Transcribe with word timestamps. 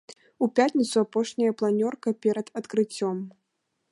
У 0.45 0.47
пятніцу 0.59 0.97
апошняя 1.05 1.51
планёрка 1.59 2.15
перад 2.25 2.47
адкрыццём. 2.61 3.17